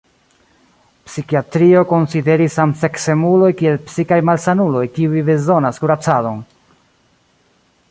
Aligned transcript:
Psikiatrio 1.09 1.83
konsideris 1.91 2.55
samseksemuloj 2.59 3.51
kiel 3.61 3.77
psikaj 3.91 4.19
malsanuloj 4.31 4.83
kiuj 4.97 5.23
bezonas 5.31 5.81
kuracadon. 5.85 6.43